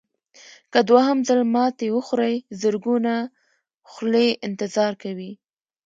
که 0.71 0.79
دوهم 0.89 1.17
ځل 1.27 1.39
ماتې 1.53 1.87
وخورئ 1.95 2.35
زرګونه 2.61 3.13
خولې 3.91 4.27
انتظار 4.47 4.93
کوي. 5.03 5.31